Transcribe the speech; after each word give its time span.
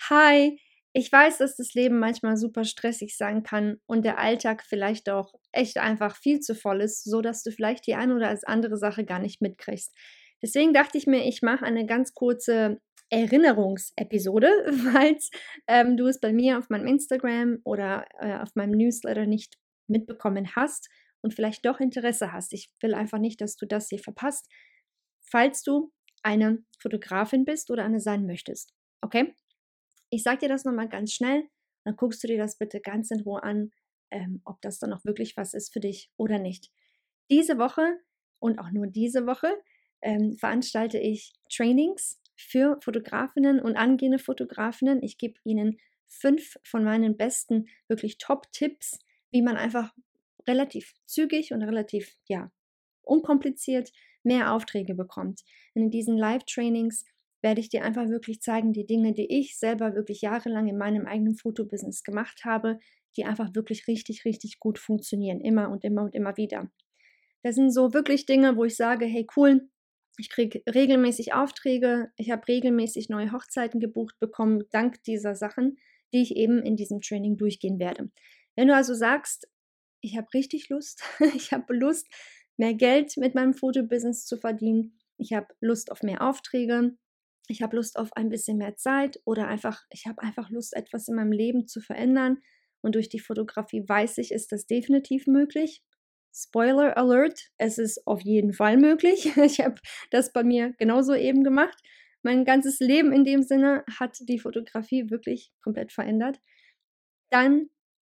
Hi, 0.00 0.58
ich 0.92 1.10
weiß, 1.10 1.38
dass 1.38 1.56
das 1.56 1.74
Leben 1.74 1.98
manchmal 1.98 2.36
super 2.36 2.64
stressig 2.64 3.16
sein 3.16 3.42
kann 3.42 3.80
und 3.86 4.04
der 4.04 4.18
Alltag 4.18 4.62
vielleicht 4.64 5.10
auch 5.10 5.34
echt 5.50 5.78
einfach 5.78 6.16
viel 6.16 6.40
zu 6.40 6.54
voll 6.54 6.80
ist, 6.82 7.04
so 7.04 7.20
dass 7.20 7.42
du 7.42 7.50
vielleicht 7.50 7.86
die 7.86 7.94
eine 7.94 8.14
oder 8.14 8.38
andere 8.46 8.76
Sache 8.76 9.04
gar 9.04 9.18
nicht 9.18 9.40
mitkriegst. 9.40 9.92
Deswegen 10.42 10.72
dachte 10.72 10.98
ich 10.98 11.06
mir, 11.06 11.26
ich 11.26 11.42
mache 11.42 11.64
eine 11.64 11.86
ganz 11.86 12.14
kurze 12.14 12.80
Erinnerungsepisode, 13.10 14.50
falls 14.92 15.30
ähm, 15.66 15.96
du 15.96 16.06
es 16.06 16.20
bei 16.20 16.32
mir 16.32 16.58
auf 16.58 16.70
meinem 16.70 16.86
Instagram 16.86 17.58
oder 17.64 18.06
äh, 18.20 18.38
auf 18.38 18.54
meinem 18.54 18.72
Newsletter 18.72 19.26
nicht 19.26 19.56
mitbekommen 19.88 20.54
hast 20.54 20.88
und 21.22 21.34
vielleicht 21.34 21.64
doch 21.66 21.80
Interesse 21.80 22.32
hast. 22.32 22.52
Ich 22.52 22.70
will 22.80 22.94
einfach 22.94 23.18
nicht, 23.18 23.40
dass 23.40 23.56
du 23.56 23.66
das 23.66 23.88
hier 23.88 23.98
verpasst, 23.98 24.48
falls 25.28 25.62
du 25.62 25.92
eine 26.22 26.64
Fotografin 26.78 27.44
bist 27.44 27.70
oder 27.70 27.84
eine 27.84 28.00
sein 28.00 28.26
möchtest. 28.26 28.72
Okay? 29.00 29.34
Ich 30.14 30.22
sage 30.22 30.38
dir 30.38 30.48
das 30.48 30.64
nochmal 30.64 30.88
ganz 30.88 31.12
schnell, 31.12 31.48
dann 31.84 31.96
guckst 31.96 32.22
du 32.22 32.28
dir 32.28 32.38
das 32.38 32.56
bitte 32.56 32.80
ganz 32.80 33.10
in 33.10 33.20
Ruhe 33.22 33.42
an, 33.42 33.72
ähm, 34.12 34.40
ob 34.44 34.60
das 34.60 34.78
dann 34.78 34.92
auch 34.92 35.04
wirklich 35.04 35.36
was 35.36 35.54
ist 35.54 35.72
für 35.72 35.80
dich 35.80 36.08
oder 36.16 36.38
nicht. 36.38 36.70
Diese 37.30 37.58
Woche 37.58 37.98
und 38.38 38.60
auch 38.60 38.70
nur 38.70 38.86
diese 38.86 39.26
Woche 39.26 39.48
ähm, 40.02 40.36
veranstalte 40.36 40.98
ich 40.98 41.32
Trainings 41.50 42.20
für 42.36 42.78
Fotografinnen 42.80 43.58
und 43.58 43.76
angehende 43.76 44.20
Fotografinnen. 44.20 45.02
Ich 45.02 45.18
gebe 45.18 45.34
ihnen 45.42 45.78
fünf 46.06 46.58
von 46.62 46.84
meinen 46.84 47.16
besten, 47.16 47.66
wirklich 47.88 48.18
Top-Tipps, 48.18 49.00
wie 49.32 49.42
man 49.42 49.56
einfach 49.56 49.92
relativ 50.46 50.94
zügig 51.06 51.52
und 51.52 51.62
relativ, 51.62 52.16
ja, 52.28 52.52
unkompliziert 53.02 53.90
mehr 54.22 54.52
Aufträge 54.52 54.94
bekommt. 54.94 55.42
Und 55.74 55.82
in 55.82 55.90
diesen 55.90 56.16
Live-Trainings 56.16 57.04
werde 57.44 57.60
ich 57.60 57.68
dir 57.68 57.84
einfach 57.84 58.08
wirklich 58.08 58.40
zeigen, 58.40 58.72
die 58.72 58.86
Dinge, 58.86 59.12
die 59.12 59.26
ich 59.30 59.58
selber 59.58 59.94
wirklich 59.94 60.22
jahrelang 60.22 60.66
in 60.66 60.78
meinem 60.78 61.06
eigenen 61.06 61.36
Fotobusiness 61.36 62.02
gemacht 62.02 62.40
habe, 62.44 62.78
die 63.18 63.26
einfach 63.26 63.54
wirklich 63.54 63.86
richtig, 63.86 64.24
richtig 64.24 64.58
gut 64.58 64.78
funktionieren. 64.78 65.42
Immer 65.42 65.70
und 65.70 65.84
immer 65.84 66.02
und 66.02 66.14
immer 66.14 66.38
wieder. 66.38 66.70
Das 67.42 67.54
sind 67.54 67.70
so 67.70 67.92
wirklich 67.92 68.24
Dinge, 68.24 68.56
wo 68.56 68.64
ich 68.64 68.76
sage, 68.76 69.04
hey 69.04 69.26
cool, 69.36 69.68
ich 70.16 70.30
kriege 70.30 70.62
regelmäßig 70.72 71.34
Aufträge, 71.34 72.08
ich 72.16 72.30
habe 72.30 72.48
regelmäßig 72.48 73.10
neue 73.10 73.30
Hochzeiten 73.30 73.78
gebucht 73.78 74.18
bekommen, 74.20 74.64
dank 74.70 75.02
dieser 75.02 75.34
Sachen, 75.34 75.76
die 76.14 76.22
ich 76.22 76.36
eben 76.36 76.62
in 76.62 76.76
diesem 76.76 77.02
Training 77.02 77.36
durchgehen 77.36 77.78
werde. 77.78 78.10
Wenn 78.56 78.68
du 78.68 78.74
also 78.74 78.94
sagst, 78.94 79.48
ich 80.00 80.16
habe 80.16 80.28
richtig 80.32 80.70
Lust, 80.70 81.02
ich 81.36 81.52
habe 81.52 81.74
Lust, 81.74 82.08
mehr 82.56 82.72
Geld 82.72 83.18
mit 83.18 83.34
meinem 83.34 83.52
Fotobusiness 83.52 84.24
zu 84.24 84.38
verdienen, 84.38 84.98
ich 85.18 85.34
habe 85.34 85.48
Lust 85.60 85.92
auf 85.92 86.02
mehr 86.02 86.22
Aufträge, 86.22 86.96
ich 87.46 87.62
habe 87.62 87.76
Lust 87.76 87.98
auf 87.98 88.12
ein 88.14 88.30
bisschen 88.30 88.58
mehr 88.58 88.76
Zeit 88.76 89.20
oder 89.24 89.48
einfach, 89.48 89.84
ich 89.90 90.06
habe 90.06 90.22
einfach 90.22 90.50
Lust, 90.50 90.74
etwas 90.74 91.08
in 91.08 91.14
meinem 91.14 91.32
Leben 91.32 91.66
zu 91.66 91.80
verändern. 91.80 92.38
Und 92.80 92.94
durch 92.94 93.08
die 93.08 93.20
Fotografie 93.20 93.84
weiß 93.86 94.18
ich, 94.18 94.32
ist 94.32 94.52
das 94.52 94.66
definitiv 94.66 95.26
möglich. 95.26 95.82
Spoiler 96.34 96.96
Alert, 96.96 97.50
es 97.58 97.78
ist 97.78 98.06
auf 98.06 98.20
jeden 98.22 98.52
Fall 98.52 98.76
möglich. 98.76 99.36
Ich 99.36 99.60
habe 99.60 99.76
das 100.10 100.32
bei 100.32 100.42
mir 100.42 100.74
genauso 100.78 101.14
eben 101.14 101.44
gemacht. 101.44 101.78
Mein 102.22 102.44
ganzes 102.44 102.80
Leben 102.80 103.12
in 103.12 103.24
dem 103.24 103.42
Sinne 103.42 103.84
hat 103.98 104.18
die 104.20 104.38
Fotografie 104.38 105.10
wirklich 105.10 105.52
komplett 105.62 105.92
verändert. 105.92 106.40
Dann 107.30 107.68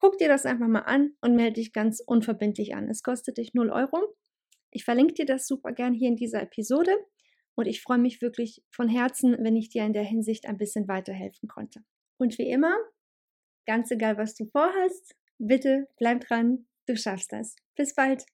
guck 0.00 0.18
dir 0.18 0.28
das 0.28 0.46
einfach 0.46 0.66
mal 0.66 0.80
an 0.80 1.14
und 1.20 1.36
melde 1.36 1.54
dich 1.54 1.72
ganz 1.72 2.02
unverbindlich 2.04 2.74
an. 2.74 2.88
Es 2.88 3.02
kostet 3.02 3.38
dich 3.38 3.54
0 3.54 3.70
Euro. 3.70 4.16
Ich 4.72 4.84
verlinke 4.84 5.14
dir 5.14 5.26
das 5.26 5.46
super 5.46 5.72
gern 5.72 5.94
hier 5.94 6.08
in 6.08 6.16
dieser 6.16 6.42
Episode. 6.42 6.92
Und 7.54 7.66
ich 7.66 7.82
freue 7.82 7.98
mich 7.98 8.22
wirklich 8.22 8.62
von 8.70 8.88
Herzen, 8.88 9.36
wenn 9.40 9.56
ich 9.56 9.68
dir 9.68 9.84
in 9.84 9.92
der 9.92 10.04
Hinsicht 10.04 10.46
ein 10.46 10.56
bisschen 10.56 10.88
weiterhelfen 10.88 11.48
konnte. 11.48 11.84
Und 12.18 12.38
wie 12.38 12.50
immer, 12.50 12.74
ganz 13.66 13.90
egal, 13.90 14.16
was 14.16 14.34
du 14.34 14.46
vorhast, 14.46 15.14
bitte 15.38 15.88
bleib 15.98 16.20
dran, 16.20 16.66
du 16.86 16.96
schaffst 16.96 17.32
das. 17.32 17.56
Bis 17.76 17.94
bald. 17.94 18.24